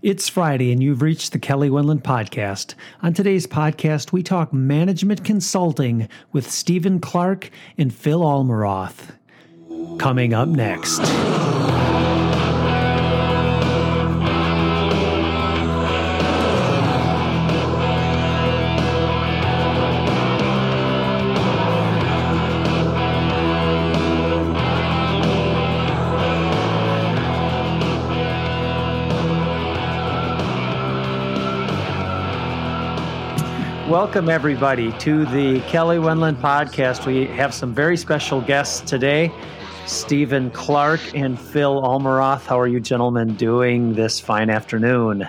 It's 0.00 0.28
Friday, 0.28 0.70
and 0.70 0.80
you've 0.80 1.02
reached 1.02 1.32
the 1.32 1.40
Kelly 1.40 1.68
Wendland 1.68 2.04
Podcast. 2.04 2.74
On 3.02 3.12
today's 3.12 3.48
podcast, 3.48 4.12
we 4.12 4.22
talk 4.22 4.52
management 4.52 5.24
consulting 5.24 6.08
with 6.30 6.48
Stephen 6.48 7.00
Clark 7.00 7.50
and 7.76 7.92
Phil 7.92 8.20
Almeroth. 8.20 9.16
Coming 9.98 10.34
up 10.34 10.46
next. 10.46 11.00
Welcome, 34.18 34.34
everybody, 34.34 34.90
to 34.98 35.26
the 35.26 35.60
Kelly 35.68 35.98
Wendland 35.98 36.38
podcast. 36.38 37.06
We 37.06 37.26
have 37.36 37.54
some 37.54 37.72
very 37.72 37.96
special 37.96 38.40
guests 38.40 38.80
today 38.80 39.30
Stephen 39.86 40.50
Clark 40.50 41.14
and 41.14 41.38
Phil 41.38 41.80
Almeroth. 41.80 42.44
How 42.44 42.58
are 42.58 42.66
you, 42.66 42.80
gentlemen, 42.80 43.36
doing 43.36 43.94
this 43.94 44.18
fine 44.18 44.50
afternoon? 44.50 45.28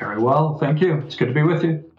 Very 0.00 0.18
well. 0.20 0.58
Thank 0.58 0.80
you. 0.80 0.94
It's 1.06 1.14
good 1.14 1.28
to 1.28 1.32
be 1.32 1.44
with 1.44 1.62
you. 1.62 1.92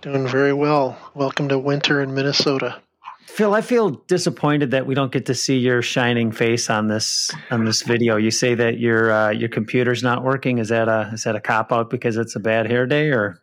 Doing 0.00 0.26
very 0.26 0.54
well. 0.54 0.96
Welcome 1.14 1.50
to 1.50 1.58
winter 1.58 2.00
in 2.00 2.14
Minnesota. 2.14 2.80
Phil, 3.26 3.52
I 3.52 3.60
feel 3.60 3.90
disappointed 3.90 4.70
that 4.70 4.86
we 4.86 4.94
don't 4.94 5.12
get 5.12 5.26
to 5.26 5.34
see 5.34 5.58
your 5.58 5.82
shining 5.82 6.32
face 6.32 6.70
on 6.70 6.88
this 6.88 7.30
on 7.50 7.66
this 7.66 7.82
video. 7.82 8.16
You 8.16 8.30
say 8.30 8.54
that 8.54 8.78
your 8.78 9.12
uh, 9.12 9.28
your 9.28 9.50
computer's 9.50 10.02
not 10.02 10.24
working. 10.24 10.56
Is 10.56 10.70
that 10.70 10.88
a 10.88 11.10
is 11.12 11.24
that 11.24 11.36
a 11.36 11.40
cop 11.40 11.70
out 11.70 11.90
because 11.90 12.16
it's 12.16 12.34
a 12.34 12.40
bad 12.40 12.66
hair 12.66 12.86
day, 12.86 13.10
or 13.10 13.38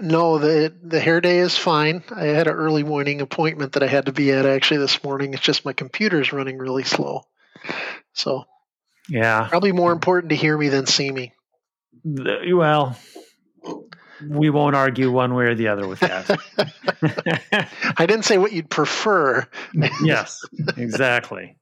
no, 0.00 0.38
the 0.38 0.74
the 0.82 1.00
hair 1.00 1.20
day 1.20 1.38
is 1.38 1.56
fine. 1.56 2.02
I 2.14 2.24
had 2.24 2.46
an 2.46 2.54
early 2.54 2.82
morning 2.82 3.20
appointment 3.20 3.72
that 3.72 3.82
I 3.82 3.86
had 3.86 4.06
to 4.06 4.12
be 4.12 4.32
at 4.32 4.46
actually 4.46 4.78
this 4.78 5.02
morning. 5.02 5.34
It's 5.34 5.42
just 5.42 5.64
my 5.64 5.72
computer's 5.72 6.32
running 6.32 6.58
really 6.58 6.84
slow. 6.84 7.22
So, 8.12 8.44
yeah, 9.08 9.46
probably 9.48 9.72
more 9.72 9.92
important 9.92 10.30
to 10.30 10.36
hear 10.36 10.56
me 10.56 10.68
than 10.68 10.86
see 10.86 11.10
me. 11.10 11.32
Well, 12.04 12.96
we 14.24 14.50
won't 14.50 14.76
argue 14.76 15.10
one 15.10 15.34
way 15.34 15.46
or 15.46 15.54
the 15.54 15.68
other 15.68 15.86
with 15.86 16.00
that. 16.00 17.68
I 17.96 18.06
didn't 18.06 18.24
say 18.24 18.38
what 18.38 18.52
you'd 18.52 18.70
prefer. 18.70 19.46
yes, 20.02 20.40
exactly. 20.76 21.56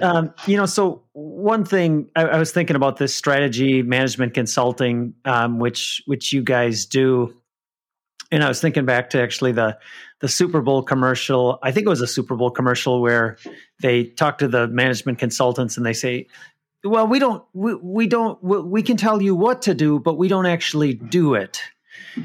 Um, 0.00 0.32
you 0.46 0.56
know, 0.56 0.66
so 0.66 1.04
one 1.12 1.64
thing 1.64 2.08
I, 2.16 2.24
I, 2.24 2.38
was 2.38 2.52
thinking 2.52 2.74
about 2.74 2.96
this 2.96 3.14
strategy 3.14 3.82
management 3.82 4.34
consulting, 4.34 5.14
um, 5.24 5.58
which 5.58 6.02
which 6.06 6.32
you 6.32 6.42
guys 6.42 6.86
do, 6.86 7.34
and 8.32 8.42
I 8.42 8.48
was 8.48 8.60
thinking 8.60 8.84
back 8.84 9.10
to 9.10 9.22
actually 9.22 9.52
the 9.52 9.78
the 10.20 10.28
Super 10.28 10.60
Bowl 10.60 10.82
commercial. 10.82 11.58
I 11.62 11.70
think 11.70 11.86
it 11.86 11.90
was 11.90 12.00
a 12.00 12.06
Super 12.06 12.34
Bowl 12.34 12.50
commercial 12.50 13.00
where 13.00 13.36
they 13.80 14.04
talk 14.04 14.38
to 14.38 14.48
the 14.48 14.66
management 14.68 15.18
consultants 15.18 15.76
and 15.76 15.86
they 15.86 15.92
say, 15.92 16.26
"Well, 16.82 17.06
we 17.06 17.18
don't, 17.18 17.44
we, 17.52 17.74
we 17.74 18.06
don't, 18.06 18.42
we, 18.42 18.60
we 18.60 18.82
can 18.82 18.96
tell 18.96 19.22
you 19.22 19.36
what 19.36 19.62
to 19.62 19.74
do, 19.74 20.00
but 20.00 20.18
we 20.18 20.26
don't 20.26 20.46
actually 20.46 20.94
do 20.94 21.34
it." 21.34 21.60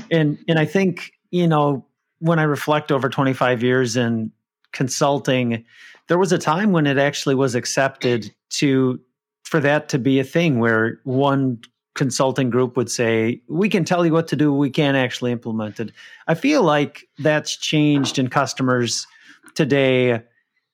And 0.10 0.40
and 0.48 0.58
I 0.58 0.66
think 0.66 1.12
you 1.30 1.48
know 1.48 1.86
when 2.20 2.40
I 2.40 2.44
reflect 2.44 2.92
over 2.92 3.10
25 3.10 3.62
years 3.62 3.96
in 3.96 4.32
consulting 4.72 5.64
there 6.08 6.18
was 6.18 6.32
a 6.32 6.38
time 6.38 6.72
when 6.72 6.88
it 6.88 6.98
actually 6.98 7.36
was 7.36 7.56
accepted 7.56 8.34
to 8.50 9.00
for 9.44 9.60
that 9.60 9.90
to 9.90 10.00
be 10.00 10.20
a 10.20 10.24
thing 10.24 10.60
where 10.60 11.00
one 11.04 11.60
consulting 11.98 12.50
group 12.50 12.78
would 12.78 12.90
say 12.90 13.42
we 13.48 13.68
can 13.68 13.84
tell 13.84 14.06
you 14.06 14.14
what 14.14 14.28
to 14.28 14.36
do 14.36 14.54
we 14.54 14.70
can't 14.70 14.96
actually 14.96 15.32
implement 15.32 15.80
it 15.80 15.92
i 16.28 16.34
feel 16.34 16.64
like 16.64 17.08
that's 17.20 17.58
changed 17.58 18.18
and 18.18 18.32
customers 18.32 19.08
today 19.56 20.22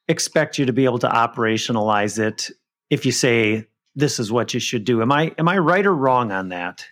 expect 0.07 0.59
you 0.59 0.65
to 0.65 0.73
be 0.73 0.85
able 0.85 0.99
to 0.99 1.07
operationalize 1.07 2.19
it 2.19 2.51
if 2.89 3.05
you 3.05 3.11
say 3.11 3.65
this 3.95 4.19
is 4.19 4.31
what 4.31 4.53
you 4.53 4.59
should 4.59 4.83
do 4.83 5.01
am 5.01 5.11
i 5.11 5.33
am 5.37 5.47
i 5.47 5.57
right 5.57 5.85
or 5.85 5.95
wrong 5.95 6.31
on 6.31 6.49
that 6.49 6.85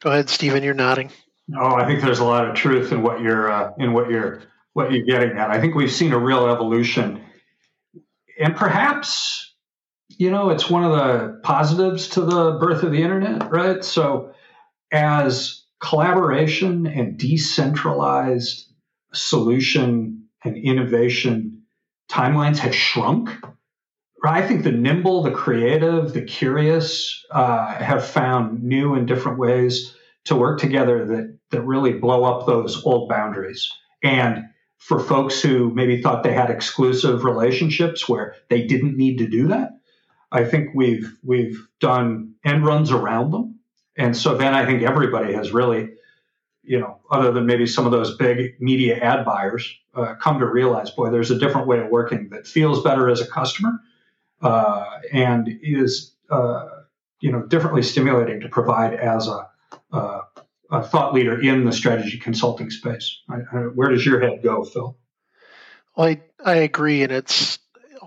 go 0.00 0.10
ahead 0.10 0.28
stephen 0.28 0.62
you're 0.62 0.74
nodding 0.74 1.10
oh 1.56 1.76
i 1.76 1.86
think 1.86 2.02
there's 2.02 2.18
a 2.18 2.24
lot 2.24 2.46
of 2.46 2.54
truth 2.54 2.92
in 2.92 3.02
what 3.02 3.20
you're 3.20 3.50
uh, 3.50 3.72
in 3.78 3.92
what 3.92 4.10
you're 4.10 4.42
what 4.72 4.92
you're 4.92 5.04
getting 5.04 5.36
at. 5.36 5.50
I 5.50 5.60
think 5.60 5.74
we've 5.74 5.92
seen 5.92 6.12
a 6.12 6.18
real 6.18 6.48
evolution. 6.48 7.22
And 8.38 8.56
perhaps, 8.56 9.49
you 10.20 10.30
know, 10.30 10.50
it's 10.50 10.68
one 10.68 10.84
of 10.84 10.92
the 10.92 11.40
positives 11.42 12.08
to 12.08 12.20
the 12.20 12.58
birth 12.60 12.82
of 12.82 12.92
the 12.92 13.02
internet, 13.02 13.50
right? 13.50 13.82
So, 13.82 14.34
as 14.92 15.64
collaboration 15.80 16.86
and 16.86 17.16
decentralized 17.16 18.70
solution 19.14 20.26
and 20.44 20.58
innovation 20.58 21.62
timelines 22.10 22.58
have 22.58 22.74
shrunk, 22.74 23.30
I 24.22 24.46
think 24.46 24.62
the 24.62 24.72
nimble, 24.72 25.22
the 25.22 25.30
creative, 25.30 26.12
the 26.12 26.20
curious 26.20 27.24
uh, 27.30 27.82
have 27.82 28.06
found 28.06 28.62
new 28.62 28.92
and 28.96 29.08
different 29.08 29.38
ways 29.38 29.96
to 30.26 30.36
work 30.36 30.60
together 30.60 31.06
that 31.06 31.38
that 31.50 31.62
really 31.62 31.94
blow 31.94 32.24
up 32.24 32.46
those 32.46 32.84
old 32.84 33.08
boundaries. 33.08 33.72
And 34.02 34.44
for 34.76 35.00
folks 35.00 35.40
who 35.40 35.72
maybe 35.72 36.02
thought 36.02 36.24
they 36.24 36.34
had 36.34 36.50
exclusive 36.50 37.24
relationships 37.24 38.06
where 38.06 38.34
they 38.50 38.66
didn't 38.66 38.98
need 38.98 39.16
to 39.18 39.26
do 39.26 39.48
that. 39.48 39.79
I 40.32 40.44
think 40.44 40.70
we've 40.74 41.16
we've 41.22 41.66
done 41.80 42.34
end 42.44 42.64
runs 42.64 42.90
around 42.90 43.32
them, 43.32 43.58
and 43.96 44.16
so 44.16 44.36
then 44.36 44.54
I 44.54 44.64
think 44.64 44.82
everybody 44.82 45.32
has 45.34 45.52
really, 45.52 45.90
you 46.62 46.78
know, 46.78 46.98
other 47.10 47.32
than 47.32 47.46
maybe 47.46 47.66
some 47.66 47.84
of 47.86 47.92
those 47.92 48.16
big 48.16 48.60
media 48.60 48.98
ad 48.98 49.24
buyers, 49.24 49.74
uh, 49.94 50.14
come 50.14 50.38
to 50.38 50.46
realize, 50.46 50.90
boy, 50.90 51.10
there's 51.10 51.30
a 51.30 51.38
different 51.38 51.66
way 51.66 51.80
of 51.80 51.88
working 51.88 52.28
that 52.30 52.46
feels 52.46 52.82
better 52.82 53.08
as 53.08 53.20
a 53.20 53.26
customer, 53.26 53.80
uh, 54.42 54.84
and 55.12 55.48
is 55.62 56.14
uh, 56.30 56.66
you 57.20 57.32
know 57.32 57.42
differently 57.42 57.82
stimulating 57.82 58.40
to 58.40 58.48
provide 58.48 58.94
as 58.94 59.26
a 59.26 59.48
uh, 59.92 60.20
a 60.70 60.82
thought 60.82 61.12
leader 61.12 61.40
in 61.40 61.64
the 61.64 61.72
strategy 61.72 62.18
consulting 62.18 62.70
space. 62.70 63.18
I, 63.28 63.38
I, 63.52 63.58
where 63.62 63.88
does 63.88 64.06
your 64.06 64.20
head 64.20 64.42
go, 64.42 64.64
Phil? 64.64 64.96
I, 65.96 66.20
I 66.44 66.54
agree, 66.54 67.02
and 67.02 67.12
it's 67.12 67.58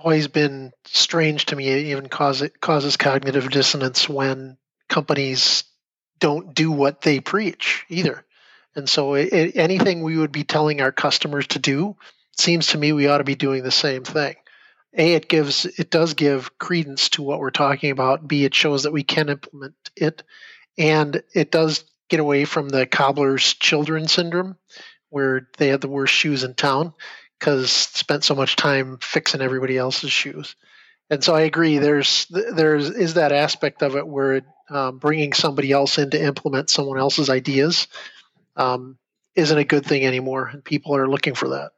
always 0.03 0.27
been 0.27 0.73
strange 0.85 1.45
to 1.47 1.55
me. 1.55 1.69
It 1.69 1.85
even 1.87 2.09
causes 2.09 2.97
cognitive 2.97 3.49
dissonance 3.49 4.09
when 4.09 4.57
companies 4.89 5.63
don't 6.19 6.53
do 6.53 6.71
what 6.71 7.01
they 7.01 7.19
preach 7.19 7.85
either. 7.89 8.25
And 8.75 8.89
so, 8.89 9.13
it, 9.13 9.31
it, 9.31 9.55
anything 9.55 10.01
we 10.01 10.17
would 10.17 10.31
be 10.31 10.43
telling 10.43 10.81
our 10.81 10.91
customers 10.91 11.47
to 11.47 11.59
do 11.59 11.95
seems 12.37 12.67
to 12.67 12.77
me 12.77 12.91
we 12.91 13.07
ought 13.07 13.19
to 13.19 13.23
be 13.23 13.35
doing 13.35 13.63
the 13.63 13.71
same 13.71 14.03
thing. 14.03 14.35
A, 14.95 15.13
it 15.13 15.27
gives 15.27 15.65
it 15.65 15.89
does 15.89 16.13
give 16.13 16.57
credence 16.57 17.09
to 17.09 17.23
what 17.23 17.39
we're 17.39 17.51
talking 17.51 17.91
about. 17.91 18.27
B, 18.27 18.45
it 18.45 18.53
shows 18.53 18.83
that 18.83 18.93
we 18.93 19.03
can 19.03 19.29
implement 19.29 19.75
it, 19.95 20.23
and 20.77 21.23
it 21.33 21.51
does 21.51 21.83
get 22.09 22.19
away 22.19 22.45
from 22.45 22.69
the 22.69 22.85
cobbler's 22.85 23.53
children 23.53 24.07
syndrome, 24.07 24.57
where 25.09 25.47
they 25.57 25.67
had 25.67 25.81
the 25.81 25.87
worst 25.87 26.13
shoes 26.13 26.43
in 26.43 26.53
town 26.53 26.93
because 27.43 27.69
spent 27.73 28.23
so 28.23 28.35
much 28.35 28.55
time 28.55 28.97
fixing 29.01 29.41
everybody 29.41 29.77
else's 29.77 30.13
shoes. 30.13 30.55
And 31.09 31.21
so 31.21 31.35
I 31.35 31.41
agree. 31.41 31.77
There's 31.77 32.25
there's 32.27 32.89
is 32.89 33.15
that 33.15 33.33
aspect 33.33 33.83
of 33.83 33.97
it 33.97 34.07
where 34.07 34.43
um, 34.69 34.97
bringing 34.97 35.33
somebody 35.33 35.69
else 35.73 35.97
in 35.97 36.09
to 36.11 36.23
implement 36.23 36.69
someone 36.69 36.97
else's 36.97 37.29
ideas 37.29 37.89
um, 38.55 38.97
isn't 39.35 39.57
a 39.57 39.65
good 39.65 39.85
thing 39.85 40.05
anymore, 40.05 40.51
and 40.53 40.63
people 40.63 40.95
are 40.95 41.09
looking 41.09 41.35
for 41.35 41.49
that. 41.49 41.71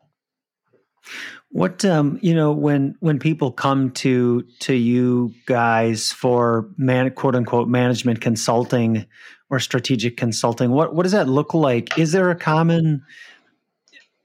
What 1.50 1.84
um, 1.84 2.20
you 2.22 2.36
know 2.36 2.52
when 2.52 2.96
when 3.00 3.18
people 3.18 3.52
come 3.52 3.90
to 3.94 4.44
to 4.60 4.74
you 4.76 5.34
guys 5.48 6.12
for 6.12 6.70
man 6.78 7.10
quote 7.10 7.36
unquote 7.36 7.68
management 7.68 8.22
consulting 8.22 9.08
or 9.50 9.60
strategic 9.60 10.16
consulting, 10.16 10.70
what 10.70 10.94
what 10.94 11.04
does 11.04 11.14
that 11.14 11.28
look 11.28 11.56
like? 11.56 11.98
Is 11.98 12.12
there 12.12 12.30
a 12.30 12.36
common 12.36 13.04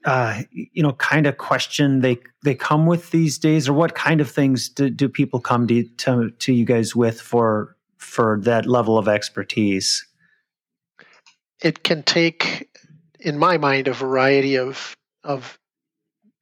uh, 0.05 0.41
you 0.51 0.81
know 0.83 0.93
kind 0.93 1.27
of 1.27 1.37
question 1.37 2.01
they 2.01 2.17
they 2.43 2.55
come 2.55 2.85
with 2.85 3.11
these 3.11 3.37
days, 3.37 3.69
or 3.69 3.73
what 3.73 3.95
kind 3.95 4.21
of 4.21 4.29
things 4.29 4.69
do, 4.69 4.89
do 4.89 5.07
people 5.07 5.39
come 5.39 5.67
to, 5.67 5.83
to 5.83 6.31
to 6.31 6.53
you 6.53 6.65
guys 6.65 6.95
with 6.95 7.19
for 7.19 7.75
for 7.97 8.39
that 8.43 8.65
level 8.65 8.97
of 8.97 9.07
expertise? 9.07 10.05
It 11.61 11.83
can 11.83 12.01
take, 12.01 12.69
in 13.19 13.37
my 13.37 13.57
mind, 13.57 13.87
a 13.87 13.93
variety 13.93 14.57
of 14.57 14.95
of 15.23 15.57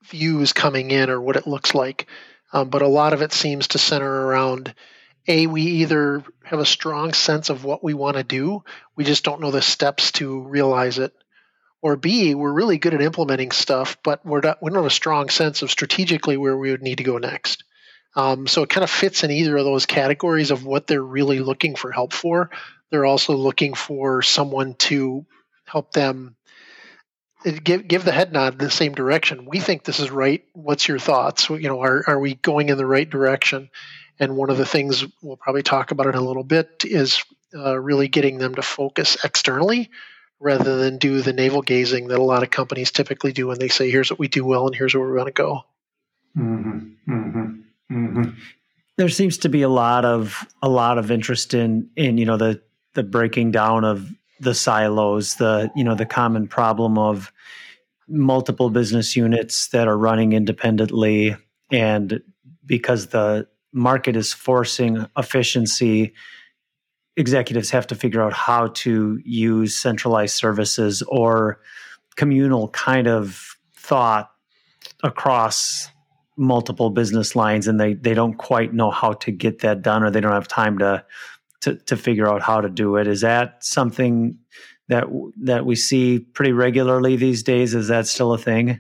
views 0.06 0.54
coming 0.54 0.92
in 0.92 1.10
or 1.10 1.22
what 1.22 1.36
it 1.36 1.48
looks 1.48 1.76
like. 1.76 2.08
Um, 2.52 2.70
but 2.70 2.82
a 2.82 2.88
lot 2.88 3.14
of 3.14 3.22
it 3.22 3.32
seems 3.32 3.68
to 3.70 3.78
center 3.78 4.10
around 4.10 4.74
a 5.28 5.48
we 5.48 5.62
either 5.62 6.24
have 6.44 6.60
a 6.60 6.66
strong 6.66 7.14
sense 7.14 7.50
of 7.50 7.64
what 7.64 7.84
we 7.84 7.94
want 7.94 8.18
to 8.18 8.24
do 8.24 8.64
we 8.96 9.04
just 9.04 9.24
don't 9.24 9.42
know 9.42 9.52
the 9.52 9.62
steps 9.62 10.12
to 10.14 10.42
realize 10.42 10.98
it 10.98 11.14
or 11.82 11.96
b 11.96 12.36
we're 12.36 12.54
really 12.54 12.78
good 12.78 12.94
at 12.94 13.02
implementing 13.02 13.52
stuff 13.52 13.98
but 14.04 14.26
we're 14.26 14.42
not 14.42 14.62
we 14.62 14.70
don't 14.70 14.78
have 14.78 14.86
a 14.86 14.90
strong 14.90 15.30
sense 15.30 15.62
of 15.62 15.72
strategically 15.72 16.38
where 16.38 16.58
we 16.58 16.72
would 16.72 16.82
need 16.84 16.98
to 16.98 17.04
go 17.04 17.18
next 17.18 17.64
Um, 18.16 18.48
so 18.48 18.64
it 18.64 18.70
kind 18.70 18.84
of 18.84 18.90
fits 18.90 19.24
in 19.24 19.32
either 19.32 19.56
of 19.58 19.66
those 19.66 19.86
categories 19.86 20.52
of 20.52 20.66
what 20.66 20.88
they're 20.88 21.02
really 21.02 21.40
looking 21.40 21.76
for 21.76 21.92
help 21.92 22.14
for. 22.14 22.50
They're 22.92 23.06
also 23.06 23.34
looking 23.36 23.76
for 23.76 24.22
someone 24.24 24.74
to 24.90 25.26
help 25.66 25.92
them 25.94 26.36
uh, 27.46 27.52
give 27.64 27.88
give 27.88 28.04
the 28.04 28.12
head 28.12 28.34
nod 28.34 28.54
in 28.54 28.60
the 28.60 28.72
same 28.72 28.94
direction. 28.96 29.46
We 29.46 29.60
think 29.60 29.84
this 29.84 30.00
is 30.00 30.12
right. 30.12 30.44
What's 30.54 30.88
your 30.88 31.00
thoughts? 31.00 31.50
You 31.50 31.70
know, 31.70 31.82
are 31.82 32.04
are 32.08 32.20
we 32.20 32.34
going 32.36 32.70
in 32.70 32.78
the 32.78 32.88
right 32.88 33.10
direction? 33.10 33.70
And 34.20 34.36
one 34.36 34.50
of 34.50 34.58
the 34.58 34.66
things 34.66 35.06
we'll 35.22 35.38
probably 35.38 35.64
talk 35.64 35.92
about 35.92 36.08
in 36.08 36.16
a 36.16 36.22
little 36.22 36.44
bit 36.44 36.84
is 36.84 37.24
uh, 37.56 37.80
really 37.80 38.08
getting 38.10 38.38
them 38.38 38.56
to 38.56 38.62
focus 38.62 39.18
externally 39.24 39.90
rather 40.40 40.78
than 40.78 40.98
do 40.98 41.22
the 41.22 41.34
navel 41.34 41.62
gazing 41.62 42.08
that 42.08 42.20
a 42.20 42.24
lot 42.24 42.44
of 42.44 42.50
companies 42.50 42.92
typically 42.92 43.34
do 43.34 43.48
when 43.48 43.60
they 43.60 43.68
say, 43.68 43.90
"Here's 43.90 44.10
what 44.10 44.20
we 44.20 44.28
do 44.28 44.46
well, 44.46 44.68
and 44.68 44.76
here's 44.76 44.94
where 44.96 45.04
we're 45.04 45.16
going 45.16 45.26
to 45.26 45.32
go." 45.32 45.64
Mm-hmm. 46.38 47.12
Mm-hmm. 47.12 47.52
Mm-hmm. 47.92 48.30
There 48.98 49.10
seems 49.10 49.38
to 49.40 49.50
be 49.50 49.62
a 49.62 49.70
lot 49.70 50.06
of 50.06 50.46
a 50.62 50.70
lot 50.70 50.98
of 50.98 51.12
interest 51.12 51.54
in 51.54 51.90
in 51.96 52.18
you 52.18 52.26
know 52.26 52.38
the 52.38 52.62
the 52.94 53.04
breaking 53.04 53.52
down 53.52 53.84
of 53.84 54.10
the 54.40 54.54
silos, 54.54 55.36
the 55.36 55.72
you 55.76 55.84
know 55.84 55.96
the 55.96 56.06
common 56.06 56.48
problem 56.48 56.98
of 56.98 57.32
multiple 58.08 58.70
business 58.70 59.16
units 59.16 59.68
that 59.70 59.88
are 59.88 59.98
running 59.98 60.34
independently, 60.34 61.36
and 61.72 62.22
because 62.66 63.08
the 63.08 63.48
market 63.72 64.16
is 64.16 64.34
forcing 64.34 65.06
efficiency, 65.18 66.14
executives 67.20 67.70
have 67.70 67.86
to 67.86 67.96
figure 67.96 68.22
out 68.22 68.34
how 68.34 68.68
to 68.68 69.20
use 69.26 69.78
centralized 69.78 70.36
services 70.36 71.04
or 71.08 71.60
communal 72.16 72.70
kind 72.70 73.08
of 73.08 73.58
thought 73.76 74.32
across 75.04 75.90
multiple 76.38 76.90
business 76.90 77.36
lines 77.36 77.68
and 77.68 77.80
they 77.80 77.94
they 77.94 78.14
don't 78.14 78.36
quite 78.36 78.74
know 78.74 78.90
how 78.90 79.12
to 79.12 79.32
get 79.32 79.60
that 79.60 79.82
done 79.82 80.04
or 80.04 80.10
they 80.10 80.22
don't 80.22 80.32
have 80.32 80.48
time 80.48 80.78
to 80.78 81.04
to 81.60 81.76
to 81.76 81.98
figure 81.98 82.30
out 82.30 82.42
how 82.42 82.62
to 82.62 82.70
do 82.70 82.96
it. 82.96 83.06
Is 83.08 83.22
that 83.22 83.64
something 83.64 84.38
that 84.88 85.06
that 85.42 85.66
we 85.66 85.76
see 85.76 86.20
pretty 86.20 86.54
regularly 86.54 87.18
these 87.18 87.44
days? 87.44 87.76
Is 87.76 87.90
that 87.90 88.08
still 88.08 88.32
a 88.32 88.38
thing? 88.38 88.80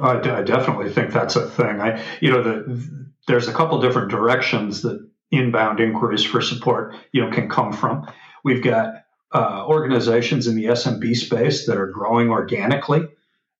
I, 0.00 0.18
I 0.18 0.42
definitely 0.42 0.92
think 0.92 1.12
that's 1.12 1.36
a 1.36 1.48
thing. 1.48 1.80
I 1.80 2.02
you 2.20 2.30
know 2.30 2.42
the, 2.42 3.06
there's 3.26 3.48
a 3.48 3.52
couple 3.52 3.80
different 3.80 4.10
directions 4.10 4.82
that 4.82 5.08
inbound 5.32 5.80
inquiries 5.80 6.24
for 6.24 6.40
support 6.40 6.94
you 7.12 7.20
know 7.20 7.30
can 7.30 7.48
come 7.48 7.72
from. 7.72 8.06
We've 8.44 8.62
got 8.62 9.04
uh, 9.32 9.64
organizations 9.66 10.46
in 10.46 10.54
the 10.54 10.66
smb 10.66 11.16
space 11.16 11.66
that 11.66 11.78
are 11.78 11.86
growing 11.86 12.28
organically 12.30 13.08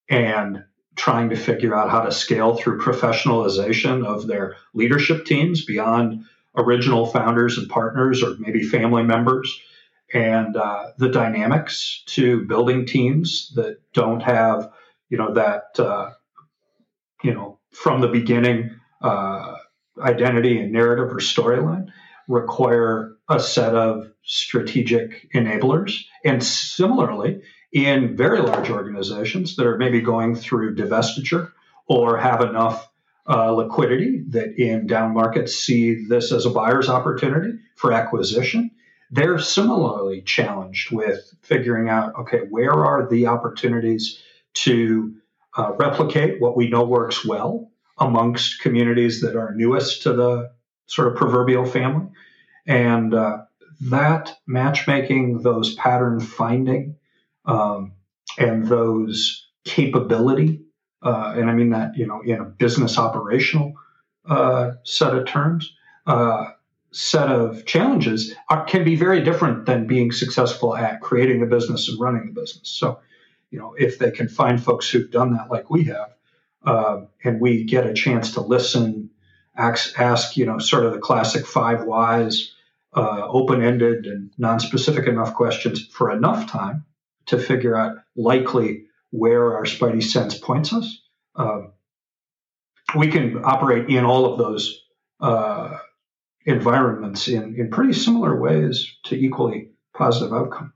and 0.08 0.64
trying 0.94 1.30
to 1.30 1.36
figure 1.36 1.74
out 1.74 1.90
how 1.90 2.02
to 2.02 2.12
scale 2.12 2.54
through 2.54 2.78
professionalization 2.78 4.04
of 4.04 4.26
their 4.26 4.56
leadership 4.74 5.24
teams 5.24 5.64
beyond 5.64 6.24
original 6.54 7.06
founders 7.06 7.56
and 7.56 7.70
partners 7.70 8.22
or 8.22 8.36
maybe 8.38 8.62
family 8.62 9.02
members. 9.02 9.58
And 10.12 10.54
uh, 10.56 10.90
the 10.98 11.08
dynamics 11.08 12.02
to 12.08 12.44
building 12.44 12.84
teams 12.84 13.50
that 13.54 13.78
don't 13.94 14.20
have 14.20 14.70
you 15.12 15.18
know 15.18 15.34
that 15.34 15.78
uh, 15.78 16.10
you 17.22 17.34
know 17.34 17.58
from 17.70 18.00
the 18.00 18.08
beginning 18.08 18.70
uh, 19.02 19.56
identity 20.00 20.60
and 20.60 20.72
narrative 20.72 21.12
or 21.12 21.18
storyline 21.18 21.88
require 22.28 23.16
a 23.28 23.40
set 23.40 23.74
of 23.74 24.10
strategic 24.22 25.30
enablers 25.32 26.04
and 26.24 26.42
similarly 26.42 27.42
in 27.72 28.16
very 28.16 28.40
large 28.40 28.70
organizations 28.70 29.56
that 29.56 29.66
are 29.66 29.78
maybe 29.78 30.00
going 30.00 30.34
through 30.34 30.74
divestiture 30.74 31.50
or 31.86 32.16
have 32.16 32.42
enough 32.42 32.88
uh, 33.28 33.50
liquidity 33.52 34.24
that 34.28 34.56
in 34.58 34.86
down 34.86 35.14
markets 35.14 35.54
see 35.54 36.06
this 36.06 36.32
as 36.32 36.44
a 36.44 36.50
buyer's 36.50 36.88
opportunity 36.88 37.58
for 37.76 37.92
acquisition. 37.92 38.70
They're 39.10 39.38
similarly 39.38 40.22
challenged 40.22 40.90
with 40.90 41.34
figuring 41.42 41.88
out 41.88 42.14
okay, 42.20 42.40
where 42.50 42.72
are 42.72 43.08
the 43.08 43.26
opportunities 43.26 44.20
to 44.54 45.14
uh, 45.56 45.72
replicate 45.78 46.40
what 46.40 46.56
we 46.56 46.68
know 46.68 46.84
works 46.84 47.24
well 47.24 47.70
amongst 47.98 48.60
communities 48.60 49.20
that 49.20 49.36
are 49.36 49.54
newest 49.54 50.02
to 50.02 50.12
the 50.12 50.52
sort 50.86 51.08
of 51.08 51.16
proverbial 51.16 51.64
family. 51.64 52.06
And 52.66 53.14
uh, 53.14 53.38
that 53.82 54.36
matchmaking, 54.46 55.42
those 55.42 55.74
pattern 55.74 56.20
finding, 56.20 56.96
um, 57.44 57.92
and 58.38 58.66
those 58.66 59.48
capability, 59.64 60.62
uh, 61.02 61.34
and 61.36 61.50
I 61.50 61.54
mean 61.54 61.70
that 61.70 61.96
you 61.96 62.06
know 62.06 62.22
in 62.24 62.40
a 62.40 62.44
business 62.44 62.98
operational 62.98 63.74
uh, 64.24 64.72
set 64.84 65.14
of 65.14 65.26
terms, 65.26 65.74
uh, 66.06 66.46
set 66.92 67.28
of 67.28 67.64
challenges 67.64 68.34
are, 68.48 68.64
can 68.64 68.84
be 68.84 68.94
very 68.94 69.22
different 69.22 69.66
than 69.66 69.86
being 69.86 70.12
successful 70.12 70.76
at 70.76 71.00
creating 71.00 71.40
the 71.40 71.46
business 71.46 71.88
and 71.88 71.98
running 72.00 72.26
the 72.26 72.40
business. 72.40 72.68
So, 72.68 73.00
you 73.50 73.58
know, 73.58 73.74
if 73.78 73.98
they 73.98 74.10
can 74.10 74.28
find 74.28 74.62
folks 74.62 74.88
who've 74.88 75.10
done 75.10 75.32
that 75.34 75.50
like 75.50 75.70
we 75.70 75.84
have, 75.84 76.14
uh, 76.64 77.02
and 77.24 77.40
we 77.40 77.64
get 77.64 77.86
a 77.86 77.94
chance 77.94 78.32
to 78.32 78.40
listen, 78.40 79.10
ask, 79.56 79.98
ask, 79.98 80.36
you 80.36 80.46
know, 80.46 80.58
sort 80.58 80.86
of 80.86 80.92
the 80.92 80.98
classic 80.98 81.46
five 81.46 81.84
whys, 81.84 82.54
uh, 82.94 83.26
open-ended 83.28 84.06
and 84.06 84.30
non-specific 84.38 85.06
enough 85.06 85.34
questions 85.34 85.86
for 85.86 86.10
enough 86.10 86.50
time 86.50 86.84
to 87.26 87.38
figure 87.38 87.76
out 87.76 87.96
likely 88.16 88.84
where 89.10 89.56
our 89.56 89.64
spidey 89.64 90.02
sense 90.02 90.36
points 90.38 90.72
us. 90.72 91.00
Um, 91.34 91.72
we 92.96 93.08
can 93.08 93.42
operate 93.44 93.88
in 93.88 94.04
all 94.04 94.30
of 94.30 94.38
those 94.38 94.82
uh, 95.20 95.78
environments 96.44 97.28
in, 97.28 97.54
in 97.58 97.70
pretty 97.70 97.92
similar 97.92 98.38
ways 98.38 98.96
to 99.04 99.14
equally 99.14 99.70
positive 99.94 100.32
outcome. 100.32 100.72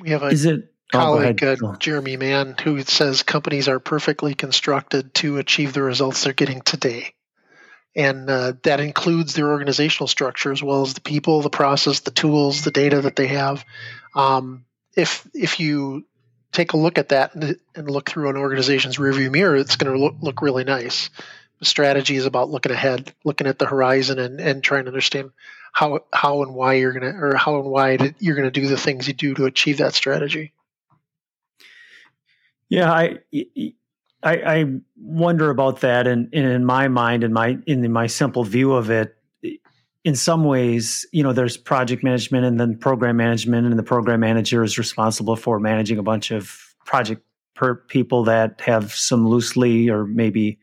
We 0.00 0.10
have 0.10 0.22
a 0.22 0.28
is 0.28 0.44
it 0.44 0.71
colleague, 0.92 1.42
uh, 1.42 1.56
Jeremy 1.78 2.16
Mann, 2.16 2.54
who 2.62 2.82
says 2.82 3.22
companies 3.22 3.68
are 3.68 3.80
perfectly 3.80 4.34
constructed 4.34 5.14
to 5.14 5.38
achieve 5.38 5.72
the 5.72 5.82
results 5.82 6.24
they're 6.24 6.32
getting 6.32 6.60
today. 6.60 7.14
And 7.94 8.30
uh, 8.30 8.54
that 8.62 8.80
includes 8.80 9.34
their 9.34 9.50
organizational 9.50 10.06
structure 10.06 10.52
as 10.52 10.62
well 10.62 10.82
as 10.82 10.94
the 10.94 11.00
people, 11.00 11.42
the 11.42 11.50
process, 11.50 12.00
the 12.00 12.10
tools, 12.10 12.62
the 12.62 12.70
data 12.70 13.02
that 13.02 13.16
they 13.16 13.26
have. 13.28 13.64
Um, 14.14 14.64
if 14.96 15.28
if 15.34 15.60
you 15.60 16.06
take 16.52 16.72
a 16.72 16.78
look 16.78 16.98
at 16.98 17.10
that 17.10 17.34
and, 17.34 17.58
and 17.74 17.90
look 17.90 18.08
through 18.08 18.30
an 18.30 18.36
organization's 18.36 18.98
rearview 18.98 19.30
mirror, 19.30 19.56
it's 19.56 19.76
going 19.76 19.92
to 19.92 19.98
look, 19.98 20.14
look 20.20 20.42
really 20.42 20.64
nice. 20.64 21.10
The 21.58 21.64
strategy 21.66 22.16
is 22.16 22.26
about 22.26 22.50
looking 22.50 22.72
ahead, 22.72 23.12
looking 23.24 23.46
at 23.46 23.58
the 23.58 23.66
horizon, 23.66 24.18
and, 24.18 24.40
and 24.40 24.62
trying 24.62 24.84
to 24.84 24.88
understand 24.88 25.30
how 25.72 26.00
how 26.12 26.42
and 26.42 26.54
why 26.54 26.74
you're 26.74 26.92
gonna 26.92 27.14
or 27.18 27.34
how 27.34 27.58
and 27.58 27.68
why 27.68 28.14
you're 28.18 28.36
gonna 28.36 28.50
do 28.50 28.66
the 28.68 28.76
things 28.76 29.08
you 29.08 29.14
do 29.14 29.34
to 29.34 29.46
achieve 29.46 29.78
that 29.78 29.94
strategy. 29.94 30.52
Yeah, 32.72 32.90
I 32.90 33.18
I, 34.22 34.32
I 34.32 34.64
wonder 34.96 35.50
about 35.50 35.82
that, 35.82 36.06
and, 36.06 36.30
and 36.32 36.46
in 36.46 36.64
my 36.64 36.88
mind, 36.88 37.22
in 37.22 37.30
my 37.30 37.58
in 37.66 37.92
my 37.92 38.06
simple 38.06 38.44
view 38.44 38.72
of 38.72 38.90
it, 38.90 39.14
in 40.04 40.16
some 40.16 40.44
ways, 40.44 41.06
you 41.12 41.22
know, 41.22 41.34
there's 41.34 41.58
project 41.58 42.02
management 42.02 42.46
and 42.46 42.58
then 42.58 42.78
program 42.78 43.18
management, 43.18 43.66
and 43.66 43.78
the 43.78 43.82
program 43.82 44.20
manager 44.20 44.64
is 44.64 44.78
responsible 44.78 45.36
for 45.36 45.60
managing 45.60 45.98
a 45.98 46.02
bunch 46.02 46.30
of 46.30 46.74
project 46.86 47.22
per 47.54 47.74
people 47.74 48.24
that 48.24 48.58
have 48.62 48.94
some 48.94 49.28
loosely 49.28 49.90
or 49.90 50.06
maybe 50.06 50.58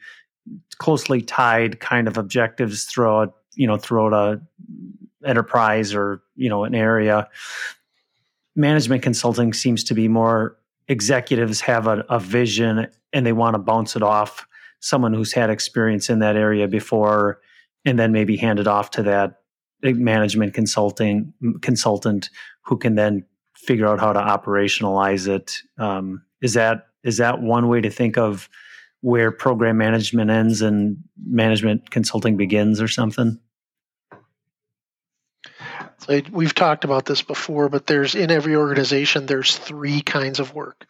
closely 0.80 1.22
tied 1.22 1.80
kind 1.80 2.08
of 2.08 2.18
objectives 2.18 2.86
throughout, 2.86 3.36
you 3.54 3.68
know, 3.68 3.78
throughout 3.78 4.14
a 4.14 4.42
enterprise 5.24 5.94
or 5.94 6.24
you 6.36 6.50
know 6.50 6.64
an 6.64 6.74
area. 6.74 7.30
Management 8.56 9.04
consulting 9.04 9.54
seems 9.54 9.84
to 9.84 9.94
be 9.94 10.08
more 10.08 10.59
executives 10.90 11.62
have 11.62 11.88
a, 11.88 12.04
a 12.10 12.20
vision 12.20 12.88
and 13.14 13.26
they 13.26 13.32
want 13.32 13.54
to 13.54 13.60
bounce 13.60 13.96
it 13.96 14.04
off 14.04 14.46
someone 14.82 15.14
who's 15.14 15.32
had 15.32 15.50
experience 15.50 16.10
in 16.10 16.20
that 16.20 16.36
area 16.36 16.68
before 16.68 17.40
and 17.86 17.98
then 17.98 18.12
maybe 18.12 18.36
hand 18.36 18.60
it 18.60 18.68
off 18.68 18.92
to 18.92 19.04
that 19.04 19.42
management 19.84 20.54
consulting 20.54 21.34
consultant 21.62 22.30
who 22.64 22.78
can 22.78 22.96
then 22.96 23.24
figure 23.56 23.88
out 23.88 24.00
how 24.00 24.12
to 24.12 24.20
operationalize 24.20 25.28
it. 25.28 25.62
Um, 25.78 26.24
is 26.42 26.54
that 26.54 26.88
is 27.04 27.18
that 27.18 27.42
one 27.42 27.70
way 27.70 27.80
to 27.82 27.90
think 27.90 28.18
of 28.18 28.50
where 29.02 29.32
program 29.32 29.78
management 29.78 30.30
ends 30.30 30.62
and 30.62 30.98
management 31.26 31.92
consulting 31.92 32.36
begins, 32.36 32.82
or 32.82 32.90
something? 32.90 33.40
So 36.00 36.22
we've 36.32 36.56
talked 36.56 36.84
about 36.86 37.06
this 37.06 37.22
before, 37.22 37.70
but 37.70 37.86
there's 37.86 38.16
in 38.16 38.32
every 38.32 38.56
organization 38.56 39.26
there's 39.26 39.58
three 39.58 40.02
kinds 40.02 40.40
of 40.40 40.54
work. 40.54 40.86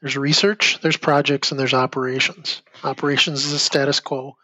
There's 0.00 0.16
research, 0.16 0.78
there's 0.80 0.96
projects, 0.96 1.50
and 1.50 1.60
there's 1.60 1.74
operations. 1.74 2.62
Operations 2.82 3.44
is 3.44 3.52
the 3.52 3.58
status 3.58 4.00
quo. 4.00 4.36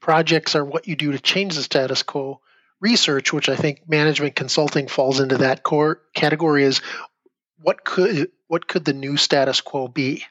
Projects 0.00 0.54
are 0.54 0.64
what 0.64 0.86
you 0.88 0.96
do 0.96 1.12
to 1.12 1.18
change 1.18 1.56
the 1.56 1.62
status 1.62 2.02
quo. 2.02 2.40
Research, 2.80 3.32
which 3.32 3.48
I 3.48 3.56
think 3.56 3.88
management 3.88 4.34
consulting 4.34 4.88
falls 4.88 5.20
into 5.20 5.38
that 5.38 5.62
core 5.62 6.00
category, 6.14 6.64
is 6.64 6.80
what 7.60 7.84
could 7.84 8.30
what 8.46 8.66
could 8.66 8.84
the 8.84 8.94
new 8.94 9.16
status 9.16 9.60
quo 9.60 9.88
be? 9.88 10.24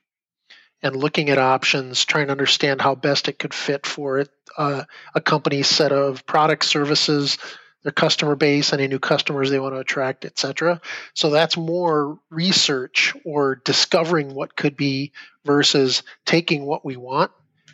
and 0.82 0.96
looking 0.96 1.30
at 1.30 1.38
options, 1.38 2.06
trying 2.06 2.28
to 2.28 2.32
understand 2.32 2.82
how 2.82 2.96
best 2.96 3.28
it 3.28 3.40
could 3.40 3.54
fit 3.54 3.86
for 3.86 4.20
it, 4.20 4.30
uh, 4.58 4.84
a 5.14 5.22
company's 5.22 5.68
set 5.68 5.92
of 5.92 6.26
products, 6.26 6.68
services, 6.68 7.38
their 7.84 7.92
customer 7.92 8.36
base, 8.36 8.74
any 8.74 8.88
new 8.88 9.00
customers 9.00 9.50
they 9.50 9.60
want 9.60 9.74
to 9.74 9.80
attract, 9.80 10.26
etc. 10.26 10.82
So 11.14 11.30
that's 11.30 11.56
more 11.56 12.20
research 12.30 13.16
or 13.24 13.56
discovering 13.56 14.34
what 14.34 14.56
could 14.56 14.76
be 14.76 15.14
versus 15.46 16.04
taking 16.26 16.66
what 16.66 16.84
we 16.84 16.98
want 16.98 17.32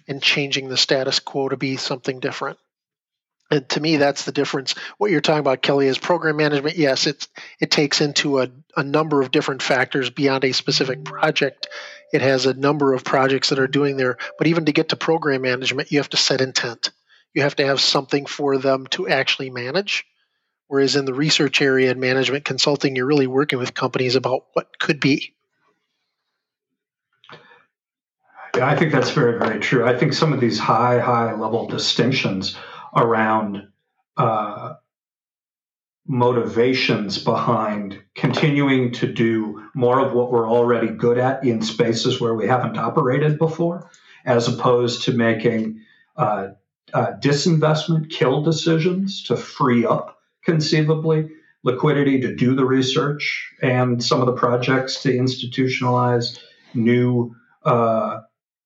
and 0.08 0.22
changing 0.22 0.70
the 0.70 0.78
status 0.78 1.20
quo 1.20 1.50
to 1.50 1.58
be 1.58 1.78
something 1.78 2.20
different. 2.20 2.60
And 3.52 3.68
to 3.70 3.80
me, 3.80 3.98
that's 3.98 4.26
the 4.26 4.32
difference. 4.32 4.74
What 4.98 5.12
you're 5.12 5.22
talking 5.22 5.40
about, 5.40 5.62
Kelly, 5.62 5.88
is 5.88 6.00
program 6.00 6.38
management. 6.38 6.78
Yes, 6.78 7.06
it's 7.06 7.28
it 7.60 7.70
takes 7.70 8.02
into 8.02 8.40
a, 8.40 8.50
a 8.76 8.84
number 8.84 9.22
of 9.22 9.32
different 9.32 9.62
factors 9.62 10.10
beyond 10.10 10.44
a 10.44 10.52
specific 10.52 11.04
project. 11.04 11.68
It 12.12 12.22
has 12.22 12.46
a 12.46 12.54
number 12.56 12.94
of 12.94 13.04
projects 13.04 13.50
that 13.50 13.60
are 13.60 13.68
doing 13.68 13.98
there. 13.98 14.18
But 14.38 14.48
even 14.48 14.66
to 14.66 14.72
get 14.72 14.90
to 14.90 14.96
program 14.96 15.44
management, 15.44 15.92
you 15.92 16.00
have 16.00 16.10
to 16.10 16.18
set 16.18 16.42
intent. 16.42 16.92
You 17.36 17.42
have 17.42 17.58
to 17.58 17.66
have 17.66 17.82
something 17.82 18.26
for 18.26 18.58
them 18.58 18.88
to 18.92 19.10
actually 19.10 19.50
manage. 19.50 20.06
Whereas 20.68 20.96
in 20.96 21.06
the 21.06 21.14
research 21.14 21.62
area 21.62 21.92
and 21.92 22.00
management 22.00 22.46
consulting, 22.46 22.96
you're 22.96 23.06
really 23.06 23.28
working 23.28 23.60
with 23.60 23.74
companies 23.74 24.16
about 24.16 24.46
what 24.54 24.80
could 24.80 25.00
be. 25.00 25.36
Yeah, 28.56 28.68
I 28.68 28.78
think 28.78 28.94
that's 28.94 29.12
very, 29.12 29.38
very 29.38 29.60
true. 29.60 29.86
I 29.86 29.98
think 29.98 30.14
some 30.14 30.32
of 30.32 30.40
these 30.40 30.58
high, 30.58 31.00
high 31.00 31.34
level 31.34 31.68
distinctions 31.68 32.56
around 32.96 33.68
uh, 34.16 34.76
motivations 36.08 37.18
behind 37.22 38.02
continuing 38.16 38.94
to 38.94 39.12
do 39.12 39.70
more 39.76 40.00
of 40.00 40.14
what 40.14 40.32
we're 40.32 40.50
already 40.50 40.88
good 40.88 41.18
at 41.18 41.44
in 41.44 41.62
spaces 41.62 42.22
where 42.22 42.34
we 42.34 42.48
haven't 42.48 42.78
operated 42.78 43.38
before, 43.38 43.92
as 44.26 44.48
opposed 44.48 45.04
to 45.04 45.12
making 45.12 45.82
uh, 46.16 46.48
uh, 46.94 47.14
disinvestment, 47.20 48.10
kill 48.10 48.42
decisions 48.44 49.24
to 49.24 49.36
free 49.36 49.86
up 49.86 50.20
conceivably 50.44 51.30
liquidity 51.64 52.22
to 52.22 52.36
do 52.36 52.56
the 52.56 52.64
research 52.64 53.52
and 53.62 54.04
some 54.04 54.22
of 54.22 54.28
the 54.28 54.34
projects 54.34 55.02
to 55.02 55.12
institutionalize 55.12 56.40
new 56.76 57.36
uh, 57.66 58.20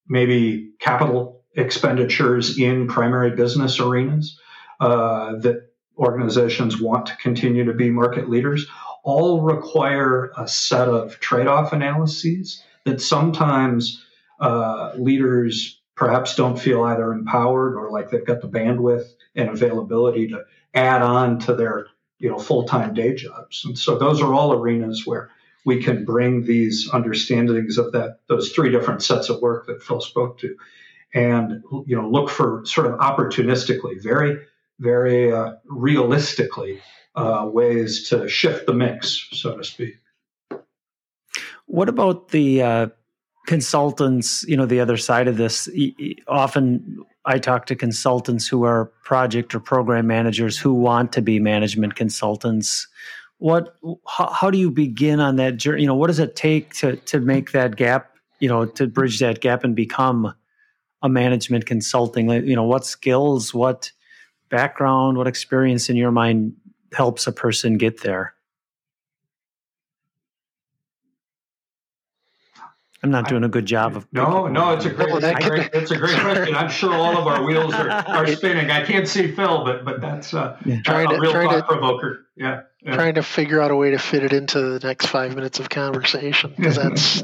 maybe 0.09 0.71
capital 0.79 1.41
expenditures 1.55 2.59
in 2.59 2.88
primary 2.88 3.31
business 3.35 3.79
arenas 3.79 4.38
uh, 4.81 5.38
that 5.38 5.69
organizations 5.97 6.79
want 6.79 7.05
to 7.05 7.15
continue 7.17 7.63
to 7.65 7.73
be 7.73 7.89
market 7.89 8.29
leaders. 8.29 8.65
All 9.03 9.41
require 9.41 10.31
a 10.38 10.47
set 10.47 10.89
of 10.89 11.19
trade-off 11.19 11.71
analyses 11.71 12.61
that 12.85 13.01
sometimes 13.01 14.03
uh, 14.39 14.93
leaders 14.97 15.78
perhaps 16.00 16.36
don't 16.36 16.58
feel 16.58 16.84
either 16.84 17.12
empowered 17.12 17.75
or 17.75 17.91
like 17.91 18.10
they've 18.10 18.25
got 18.25 18.41
the 18.41 18.48
bandwidth 18.48 19.06
and 19.36 19.50
availability 19.50 20.29
to 20.29 20.44
add 20.74 21.01
on 21.01 21.38
to 21.39 21.53
their 21.53 21.88
you 22.18 22.29
know 22.29 22.39
full-time 22.39 22.94
day 22.94 23.13
jobs 23.13 23.63
and 23.65 23.77
so 23.77 23.98
those 23.98 24.22
are 24.22 24.34
all 24.34 24.53
arenas 24.53 25.06
where 25.06 25.29
we 25.65 25.84
can 25.84 26.06
bring 26.06 26.44
these 26.44 26.89
understandings 26.89 27.77
of 27.77 27.91
that 27.91 28.20
those 28.27 28.51
three 28.51 28.72
different 28.72 29.03
sets 29.03 29.29
of 29.29 29.41
work 29.41 29.68
that 29.68 29.84
Phil 29.84 30.01
spoke 30.01 30.39
to, 30.39 30.56
and 31.13 31.63
you 31.86 31.96
know 31.96 32.10
look 32.10 32.29
for 32.29 32.63
sort 32.65 32.88
of 32.88 33.00
opportunistically, 33.00 34.01
very 34.01 34.39
very 34.79 35.32
uh, 35.32 35.56
realistically 35.65 36.82
uh, 37.15 37.48
ways 37.51 38.10
to 38.10 38.29
shift 38.29 38.65
the 38.65 38.74
mix, 38.74 39.27
so 39.34 39.58
to 39.58 39.63
speak. 39.63 39.96
What 41.65 41.89
about 41.89 42.29
the 42.29 42.62
uh, 42.63 42.88
consultants? 43.50 44.46
You 44.48 44.56
know, 44.56 44.65
the 44.65 44.79
other 44.79 44.96
side 44.96 45.27
of 45.27 45.38
this. 45.38 45.68
Often, 46.27 47.03
I 47.25 47.39
talk 47.39 47.65
to 47.65 47.75
consultants 47.75 48.48
who 48.48 48.63
are 48.63 48.86
project 49.03 49.53
or 49.53 49.60
program 49.60 50.08
managers 50.08 50.58
who 50.58 50.74
want 50.74 51.12
to 51.13 51.22
be 51.22 51.39
management 51.39 51.96
consultants 51.96 52.88
what 53.39 53.75
how, 54.06 54.29
how 54.29 54.51
do 54.51 54.58
you 54.58 54.70
begin 54.70 55.20
on 55.20 55.38
that 55.38 55.58
journey 55.58 55.82
you 55.82 55.88
know 55.88 55.96
what 55.96 56.08
does 56.08 56.20
it 56.20 56.36
take 56.36 56.74
to 56.74 56.98
to 56.98 57.20
make 57.20 57.51
that 57.51 57.75
gap 57.77 58.15
you 58.39 58.48
know 58.48 58.65
to 58.65 58.86
bridge 58.86 59.20
that 59.20 59.39
gap 59.39 59.63
and 59.63 59.75
become 59.75 60.34
a 61.01 61.10
management 61.10 61.65
consulting 61.65 62.29
you 62.29 62.56
know 62.56 62.63
what 62.63 62.86
skills 62.86 63.53
what 63.53 63.91
background 64.50 65.18
what 65.18 65.27
experience 65.27 65.89
in 65.89 65.96
your 65.96 66.12
mind 66.12 66.53
helps 66.94 67.27
a 67.27 67.32
person 67.32 67.77
get 67.77 68.01
there 68.01 68.34
I'm 73.01 73.12
not 73.12 73.29
doing 73.29 73.44
a 73.44 73.50
good 73.50 73.65
job 73.65 73.96
of. 73.96 74.08
No, 74.12 74.48
no, 74.48 74.74
it's 74.74 74.86
a 74.86 74.89
great, 74.89 75.10
it's 75.10 75.24
a 75.24 75.50
great, 75.50 75.70
it's 75.74 75.91
a 75.91 75.98
great 75.98 76.20
question. 76.20 76.56
I'm 76.56 76.70
sure 76.70 76.94
all 76.94 77.18
of 77.18 77.27
our 77.27 77.44
wheels 77.46 77.74
are, 77.74 77.89
are 77.89 78.27
spinning. 78.27 78.70
I 78.72 78.84
can't 78.84 79.08
see 79.08 79.32
Phil, 79.32 79.63
but 79.63 79.86
but 79.86 80.01
that's 80.01 80.34
uh, 80.34 80.58
yeah. 80.65 80.79
a, 80.86 81.06
a 81.06 81.20
real 81.20 81.32
thought 81.32 81.68
provoker. 81.68 82.27
Yeah, 82.36 82.62
yeah, 82.82 82.96
trying 82.96 83.15
to 83.15 83.24
figure 83.24 83.62
out 83.62 83.72
a 83.72 83.75
way 83.75 83.91
to 83.91 84.00
fit 84.00 84.24
it 84.24 84.34
into 84.34 84.60
the 84.77 84.86
next 84.86 85.06
five 85.06 85.34
minutes 85.34 85.60
of 85.60 85.70
conversation 85.70 86.53
because 86.56 86.75
that's 86.77 87.24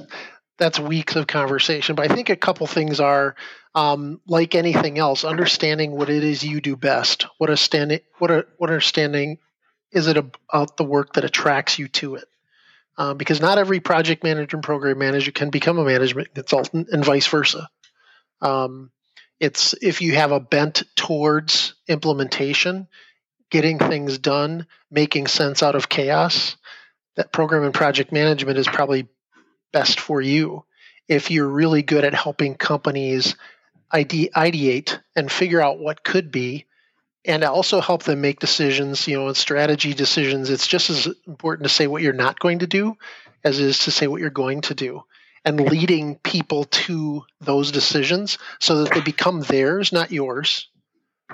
that's 0.58 0.79
weeks 0.79 1.17
of 1.17 1.27
conversation. 1.27 1.96
But 1.96 2.10
I 2.10 2.15
think 2.15 2.29
a 2.29 2.38
couple 2.38 2.67
things 2.67 3.01
are 3.01 3.36
um, 3.74 4.22
like 4.27 4.55
anything 4.55 4.98
else, 4.98 5.25
understanding 5.25 5.91
what 5.91 6.10
it 6.10 6.24
is 6.24 6.41
you 6.41 6.62
do 6.62 6.77
best. 6.77 7.25
What 7.38 7.50
a 7.50 7.58
standing, 7.58 8.00
what 8.20 8.32
a 8.32 8.46
what 8.58 8.70
understanding 8.70 9.39
is 9.91 10.08
it 10.08 10.15
about 10.15 10.77
the 10.77 10.86
work 10.86 11.13
that 11.13 11.25
attracts 11.25 11.79
you 11.79 11.89
to 11.89 12.15
it 12.15 12.25
uh, 12.97 13.13
because 13.13 13.41
not 13.41 13.57
every 13.57 13.79
project 13.79 14.23
manager 14.23 14.57
and 14.57 14.63
program 14.63 14.97
manager 14.97 15.31
can 15.31 15.49
become 15.49 15.77
a 15.77 15.85
management 15.85 16.33
consultant 16.33 16.89
and 16.89 17.03
vice 17.03 17.27
versa. 17.27 17.69
Um, 18.41 18.91
it's 19.39 19.75
if 19.81 20.01
you 20.01 20.15
have 20.15 20.31
a 20.31 20.39
bent 20.39 20.83
towards 20.95 21.75
implementation, 21.87 22.87
getting 23.51 23.79
things 23.79 24.17
done, 24.17 24.67
making 24.89 25.27
sense 25.27 25.61
out 25.61 25.75
of 25.75 25.89
chaos, 25.89 26.55
that 27.15 27.31
program 27.31 27.63
and 27.63 27.73
project 27.73 28.11
management 28.11 28.57
is 28.57 28.67
probably 28.67 29.07
best 29.73 29.99
for 29.99 30.21
you. 30.21 30.63
If 31.07 31.31
you're 31.31 31.47
really 31.47 31.83
good 31.83 32.05
at 32.05 32.13
helping 32.13 32.55
companies 32.55 33.35
ide- 33.91 34.31
ideate 34.35 34.99
and 35.15 35.31
figure 35.31 35.61
out 35.61 35.79
what 35.79 36.03
could 36.03 36.31
be, 36.31 36.65
and 37.25 37.44
also 37.44 37.82
help 37.82 38.03
them 38.03 38.22
make 38.22 38.39
decisions, 38.39 39.08
you 39.08 39.17
know, 39.17 39.27
and 39.27 39.38
strategy 39.38 39.94
decisions. 39.94 40.50
It's 40.50 40.67
just 40.67 40.89
as 40.89 41.08
important 41.27 41.67
to 41.67 41.74
say 41.74 41.88
what 41.88 42.01
you're 42.01 42.13
not 42.13 42.39
going 42.39 42.60
to 42.60 42.67
do 42.67 42.98
as 43.44 43.60
it 43.60 43.65
is 43.65 43.79
to 43.79 43.91
say 43.91 44.08
what 44.08 44.22
you're 44.22 44.29
going 44.29 44.62
to 44.62 44.74
do 44.74 45.03
and 45.44 45.60
leading 45.60 46.15
people 46.15 46.65
to 46.65 47.24
those 47.39 47.72
decisions 47.72 48.38
so 48.60 48.84
that 48.84 48.94
they 48.94 49.01
become 49.01 49.41
theirs, 49.41 49.91
not 49.91 50.12
yours. 50.12 50.67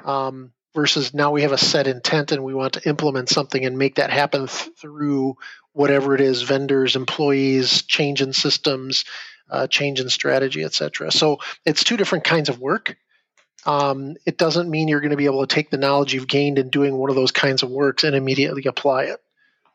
Um, 0.03 0.51
versus 0.73 1.13
now 1.13 1.31
we 1.31 1.41
have 1.41 1.51
a 1.51 1.57
set 1.57 1.87
intent 1.87 2.31
and 2.31 2.43
we 2.43 2.53
want 2.53 2.73
to 2.73 2.87
implement 2.87 3.29
something 3.29 3.65
and 3.65 3.77
make 3.77 3.95
that 3.95 4.09
happen 4.09 4.47
th- 4.47 4.71
through 4.77 5.35
whatever 5.73 6.15
it 6.15 6.21
is 6.21 6.41
vendors, 6.43 6.95
employees, 6.95 7.81
change 7.83 8.21
in 8.21 8.33
systems, 8.33 9.05
uh, 9.49 9.67
change 9.67 9.99
in 9.99 10.09
strategy, 10.09 10.63
etc. 10.63 11.11
So 11.11 11.39
it's 11.65 11.83
two 11.83 11.97
different 11.97 12.23
kinds 12.23 12.49
of 12.49 12.59
work 12.59 12.97
um, 13.65 14.15
it 14.25 14.37
doesn't 14.37 14.69
mean 14.69 14.87
you're 14.87 15.01
going 15.01 15.11
to 15.11 15.17
be 15.17 15.25
able 15.25 15.45
to 15.45 15.53
take 15.53 15.69
the 15.69 15.77
knowledge 15.77 16.13
you've 16.13 16.27
gained 16.27 16.57
in 16.57 16.69
doing 16.69 16.95
one 16.95 17.09
of 17.09 17.15
those 17.15 17.31
kinds 17.31 17.63
of 17.63 17.69
works 17.69 18.03
and 18.03 18.15
immediately 18.15 18.65
apply 18.65 19.03
it. 19.03 19.21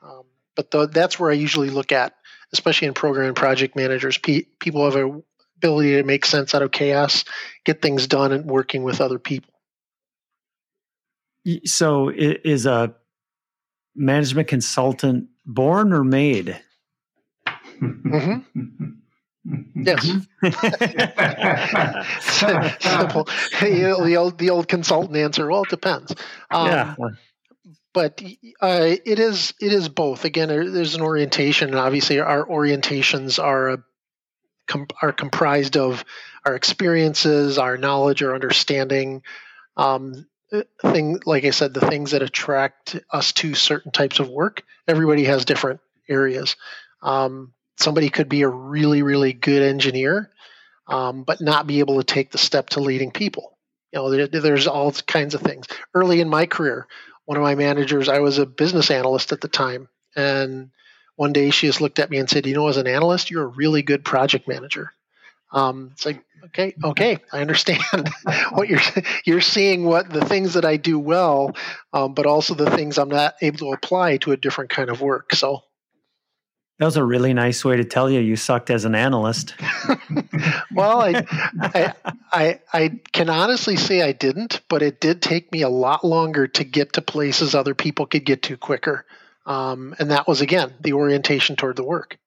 Um, 0.02 0.24
but 0.54 0.70
the, 0.70 0.86
that's 0.86 1.18
where 1.18 1.30
I 1.30 1.34
usually 1.34 1.70
look 1.70 1.92
at, 1.92 2.14
especially 2.52 2.88
in 2.88 2.94
program 2.94 3.28
and 3.28 3.36
project 3.36 3.76
managers. 3.76 4.18
Pe- 4.18 4.46
people 4.58 4.84
have 4.84 4.96
a 4.96 5.22
ability 5.56 5.92
to 5.92 6.02
make 6.02 6.26
sense 6.26 6.54
out 6.54 6.62
of 6.62 6.70
chaos, 6.70 7.24
get 7.64 7.80
things 7.80 8.06
done, 8.06 8.32
and 8.32 8.44
working 8.46 8.82
with 8.82 9.00
other 9.00 9.18
people. 9.18 9.52
So, 11.64 12.10
is 12.10 12.66
a 12.66 12.94
management 13.94 14.48
consultant 14.48 15.28
born 15.44 15.92
or 15.92 16.04
made? 16.04 16.60
Mm-hmm. 17.78 18.95
Yes. 19.74 20.02
Simple. 22.80 23.28
the 23.60 24.16
old 24.18 24.38
the 24.38 24.50
old 24.50 24.68
consultant 24.68 25.16
answer. 25.16 25.48
Well, 25.48 25.62
it 25.62 25.70
depends. 25.70 26.14
Um, 26.50 26.66
yeah. 26.66 26.94
But 27.92 28.22
uh, 28.60 28.96
it 29.04 29.18
is 29.18 29.54
it 29.60 29.72
is 29.72 29.88
both. 29.88 30.24
Again, 30.24 30.48
there's 30.48 30.94
an 30.94 31.02
orientation, 31.02 31.70
and 31.70 31.78
obviously 31.78 32.20
our 32.20 32.44
orientations 32.44 33.42
are 33.42 33.70
a, 33.70 33.78
com, 34.66 34.86
are 35.00 35.12
comprised 35.12 35.76
of 35.76 36.04
our 36.44 36.54
experiences, 36.54 37.58
our 37.58 37.76
knowledge, 37.76 38.22
our 38.22 38.34
understanding. 38.34 39.22
Um, 39.76 40.26
uh, 40.52 40.62
thing 40.82 41.20
like 41.26 41.44
I 41.44 41.50
said, 41.50 41.74
the 41.74 41.80
things 41.80 42.12
that 42.12 42.22
attract 42.22 42.96
us 43.10 43.32
to 43.34 43.54
certain 43.54 43.92
types 43.92 44.20
of 44.20 44.28
work. 44.28 44.62
Everybody 44.86 45.24
has 45.24 45.44
different 45.44 45.80
areas. 46.08 46.56
Um, 47.02 47.52
somebody 47.76 48.08
could 48.08 48.28
be 48.28 48.42
a 48.42 48.48
really, 48.48 49.02
really 49.02 49.32
good 49.32 49.62
engineer, 49.62 50.30
um, 50.88 51.22
but 51.22 51.40
not 51.40 51.66
be 51.66 51.80
able 51.80 51.98
to 51.98 52.04
take 52.04 52.30
the 52.30 52.38
step 52.38 52.70
to 52.70 52.80
leading 52.80 53.10
people. 53.10 53.56
You 53.92 54.00
know, 54.00 54.10
there, 54.10 54.26
there's 54.26 54.66
all 54.66 54.92
kinds 54.92 55.34
of 55.34 55.42
things. 55.42 55.66
Early 55.94 56.20
in 56.20 56.28
my 56.28 56.46
career, 56.46 56.86
one 57.24 57.36
of 57.36 57.42
my 57.42 57.54
managers, 57.54 58.08
I 58.08 58.20
was 58.20 58.38
a 58.38 58.46
business 58.46 58.90
analyst 58.90 59.32
at 59.32 59.40
the 59.40 59.48
time, 59.48 59.88
and 60.14 60.70
one 61.16 61.32
day 61.32 61.50
she 61.50 61.66
just 61.66 61.80
looked 61.80 61.98
at 61.98 62.10
me 62.10 62.18
and 62.18 62.28
said, 62.28 62.46
"You 62.46 62.54
know, 62.54 62.68
as 62.68 62.76
an 62.76 62.86
analyst, 62.86 63.30
you're 63.30 63.44
a 63.44 63.46
really 63.46 63.82
good 63.82 64.04
project 64.04 64.46
manager." 64.46 64.92
Um, 65.52 65.90
it's 65.92 66.04
like, 66.04 66.22
okay, 66.46 66.74
okay, 66.82 67.18
I 67.32 67.40
understand 67.40 67.82
what 68.52 68.68
you're 68.68 68.80
you're 69.24 69.40
seeing. 69.40 69.84
What 69.84 70.10
the 70.10 70.24
things 70.24 70.54
that 70.54 70.64
I 70.64 70.76
do 70.76 70.98
well, 70.98 71.56
um, 71.92 72.14
but 72.14 72.26
also 72.26 72.54
the 72.54 72.70
things 72.70 72.98
I'm 72.98 73.08
not 73.08 73.36
able 73.40 73.58
to 73.58 73.72
apply 73.72 74.18
to 74.18 74.32
a 74.32 74.36
different 74.36 74.70
kind 74.70 74.90
of 74.90 75.00
work. 75.00 75.34
So 75.34 75.62
that 76.78 76.84
was 76.84 76.96
a 76.96 77.04
really 77.04 77.32
nice 77.32 77.64
way 77.64 77.76
to 77.76 77.84
tell 77.84 78.10
you 78.10 78.20
you 78.20 78.36
sucked 78.36 78.70
as 78.70 78.84
an 78.84 78.94
analyst. 78.94 79.54
well, 80.74 81.00
I, 81.00 81.24
I, 81.60 81.94
I, 82.32 82.60
I, 82.72 83.00
can 83.12 83.30
honestly 83.30 83.76
say 83.76 84.02
I 84.02 84.12
didn't, 84.12 84.60
but 84.68 84.82
it 84.82 85.00
did 85.00 85.22
take 85.22 85.50
me 85.52 85.62
a 85.62 85.68
lot 85.68 86.04
longer 86.04 86.46
to 86.48 86.64
get 86.64 86.92
to 86.94 87.02
places 87.02 87.54
other 87.54 87.74
people 87.74 88.06
could 88.06 88.26
get 88.26 88.42
to 88.42 88.56
quicker. 88.56 89.06
Um, 89.46 89.94
and 89.98 90.10
that 90.10 90.28
was 90.28 90.40
again 90.40 90.74
the 90.80 90.92
orientation 90.92 91.56
toward 91.56 91.76
the 91.76 91.84
work. 91.84 92.18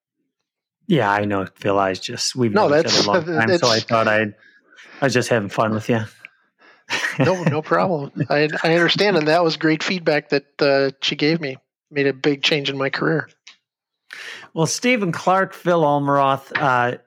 Yeah, 0.87 1.11
I 1.11 1.25
know, 1.25 1.45
Phil. 1.55 1.77
I 1.77 1.89
was 1.89 1.99
just 1.99 2.35
we've 2.35 2.51
no, 2.51 2.67
known 2.67 2.79
each 2.79 2.87
other 2.87 2.99
a 2.99 3.13
long 3.13 3.25
time, 3.47 3.57
so 3.57 3.67
I 3.67 3.79
thought 3.79 4.07
I'd 4.07 4.33
I 5.01 5.05
was 5.05 5.13
just 5.13 5.29
having 5.29 5.49
fun 5.49 5.73
with 5.73 5.89
you. 5.89 6.05
no, 7.19 7.43
no 7.43 7.61
problem. 7.61 8.11
I 8.29 8.49
I 8.63 8.73
understand, 8.73 9.17
and 9.17 9.27
that 9.27 9.43
was 9.43 9.57
great 9.57 9.83
feedback 9.83 10.29
that 10.29 10.61
uh, 10.61 10.91
she 11.01 11.15
gave 11.15 11.39
me. 11.39 11.57
Made 11.91 12.07
a 12.07 12.13
big 12.13 12.41
change 12.41 12.69
in 12.69 12.77
my 12.77 12.89
career. 12.89 13.29
Well, 14.53 14.65
Stephen 14.65 15.11
Clark, 15.11 15.53
Phil 15.53 15.81
Almeroth, 15.81 16.51
uh, 16.55 16.97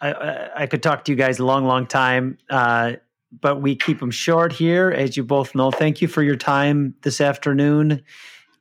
I, 0.00 0.50
I, 0.54 0.66
could 0.66 0.82
talk 0.82 1.04
to 1.04 1.12
you 1.12 1.16
guys 1.16 1.38
a 1.38 1.44
long, 1.44 1.64
long 1.64 1.86
time, 1.86 2.38
uh, 2.50 2.94
but 3.40 3.62
we 3.62 3.74
keep 3.74 4.00
them 4.00 4.10
short 4.10 4.52
here, 4.52 4.90
as 4.90 5.16
you 5.16 5.24
both 5.24 5.54
know. 5.54 5.70
Thank 5.70 6.02
you 6.02 6.08
for 6.08 6.22
your 6.22 6.36
time 6.36 6.94
this 7.02 7.20
afternoon. 7.20 8.02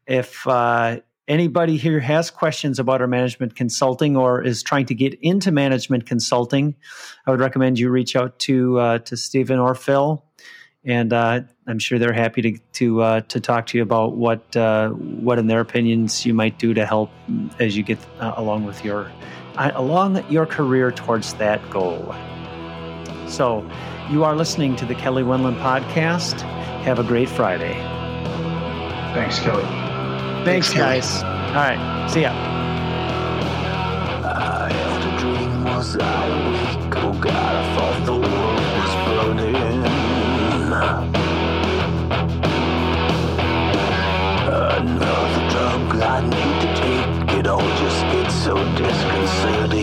If 0.07 0.47
uh, 0.47 1.01
anybody 1.27 1.77
here 1.77 1.99
has 1.99 2.31
questions 2.31 2.79
about 2.79 3.01
our 3.01 3.07
management 3.07 3.55
consulting 3.55 4.15
or 4.15 4.41
is 4.41 4.63
trying 4.63 4.85
to 4.87 4.95
get 4.95 5.15
into 5.21 5.51
management 5.51 6.05
consulting, 6.05 6.75
I 7.25 7.31
would 7.31 7.39
recommend 7.39 7.77
you 7.77 7.89
reach 7.89 8.15
out 8.15 8.39
to 8.39 8.79
uh, 8.79 8.97
to 8.99 9.17
Stephen 9.17 9.59
or 9.59 9.75
Phil 9.75 10.23
and 10.85 11.13
uh, 11.13 11.41
I'm 11.67 11.79
sure 11.79 11.97
they're 11.97 12.13
happy 12.13 12.41
to 12.41 12.57
to 12.73 13.01
uh, 13.01 13.21
to 13.21 13.39
talk 13.39 13.67
to 13.67 13.77
you 13.77 13.83
about 13.83 14.15
what 14.15 14.55
uh, 14.55 14.89
what 14.89 15.39
in 15.39 15.47
their 15.47 15.61
opinions 15.61 16.25
you 16.25 16.33
might 16.33 16.57
do 16.59 16.73
to 16.73 16.85
help 16.85 17.09
as 17.59 17.77
you 17.77 17.83
get 17.83 17.99
uh, 18.19 18.33
along 18.35 18.65
with 18.65 18.83
your 18.83 19.11
uh, 19.55 19.71
along 19.75 20.23
your 20.29 20.45
career 20.45 20.91
towards 20.91 21.33
that 21.35 21.67
goal. 21.69 22.13
So, 23.27 23.67
you 24.09 24.23
are 24.23 24.35
listening 24.35 24.75
to 24.77 24.85
the 24.85 24.95
Kelly 24.95 25.23
Wendland 25.23 25.59
podcast. 25.61 26.41
Have 26.83 26.99
a 26.99 27.03
great 27.03 27.29
Friday. 27.29 27.73
Thanks, 29.13 29.39
Kelly. 29.39 29.63
Thanks, 30.43 30.73
Thanks 30.73 30.73
guys. 30.73 31.21
Kelly. 31.21 31.33
All 31.47 31.53
right, 31.53 32.09
see 32.09 32.21
ya. 32.21 32.53
Disconcerting. 48.75 49.82